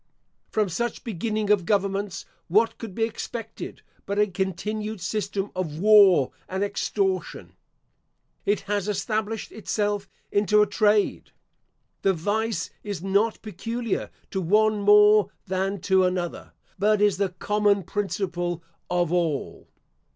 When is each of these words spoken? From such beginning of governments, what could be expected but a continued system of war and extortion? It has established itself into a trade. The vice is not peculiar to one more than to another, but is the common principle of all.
From 0.49 0.67
such 0.67 1.03
beginning 1.03 1.51
of 1.51 1.63
governments, 1.63 2.25
what 2.47 2.79
could 2.79 2.95
be 2.95 3.03
expected 3.03 3.83
but 4.07 4.17
a 4.17 4.25
continued 4.25 4.99
system 4.99 5.51
of 5.55 5.77
war 5.77 6.31
and 6.49 6.63
extortion? 6.63 7.53
It 8.43 8.61
has 8.61 8.87
established 8.87 9.51
itself 9.51 10.09
into 10.31 10.63
a 10.63 10.65
trade. 10.65 11.29
The 12.01 12.13
vice 12.13 12.71
is 12.83 13.03
not 13.03 13.43
peculiar 13.43 14.09
to 14.31 14.41
one 14.41 14.81
more 14.81 15.29
than 15.45 15.79
to 15.81 16.03
another, 16.03 16.53
but 16.79 16.99
is 16.99 17.17
the 17.17 17.29
common 17.29 17.83
principle 17.83 18.63
of 18.89 19.13
all. 19.13 19.67